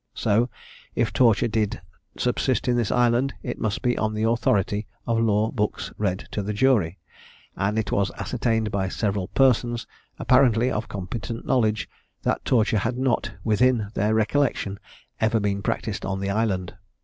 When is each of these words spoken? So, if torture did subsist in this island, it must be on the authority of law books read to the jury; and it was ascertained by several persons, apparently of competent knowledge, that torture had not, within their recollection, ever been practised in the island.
So, 0.15 0.49
if 0.95 1.13
torture 1.13 1.47
did 1.47 1.79
subsist 2.17 2.67
in 2.67 2.75
this 2.75 2.91
island, 2.91 3.35
it 3.43 3.59
must 3.59 3.83
be 3.83 3.95
on 3.99 4.15
the 4.15 4.23
authority 4.27 4.87
of 5.05 5.19
law 5.19 5.51
books 5.51 5.91
read 5.95 6.27
to 6.31 6.41
the 6.41 6.53
jury; 6.55 6.97
and 7.55 7.77
it 7.77 7.91
was 7.91 8.09
ascertained 8.17 8.71
by 8.71 8.89
several 8.89 9.27
persons, 9.27 9.85
apparently 10.17 10.71
of 10.71 10.87
competent 10.89 11.45
knowledge, 11.45 11.87
that 12.23 12.43
torture 12.45 12.79
had 12.79 12.97
not, 12.97 13.33
within 13.43 13.91
their 13.93 14.15
recollection, 14.15 14.79
ever 15.19 15.39
been 15.39 15.61
practised 15.61 16.03
in 16.03 16.19
the 16.19 16.31
island. 16.31 16.73